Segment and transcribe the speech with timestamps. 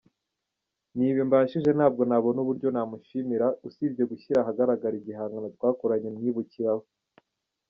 [0.95, 6.83] Ni ibi mbashije, ntabwo nabona uburyo namushimira usibye gushyira ahagaragara igihangano twakoranye mwibukiraho.